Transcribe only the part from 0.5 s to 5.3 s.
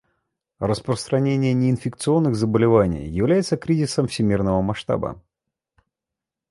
Распространение неинфекционных заболеваний является кризисом всемирного масштаба.